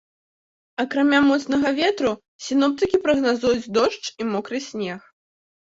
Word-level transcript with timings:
Акрамя 0.83 1.19
моцнага 1.27 1.69
ветру, 1.81 2.11
сіноптыкі 2.47 2.97
прагназуюць 3.07 3.71
дождж 3.79 4.05
і 4.21 4.33
мокры 4.33 4.57
снег. 4.71 4.99